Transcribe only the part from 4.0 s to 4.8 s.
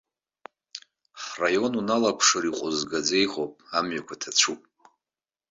ҭацәуп.